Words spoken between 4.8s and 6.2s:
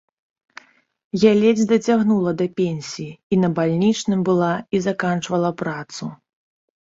заканчвала працу.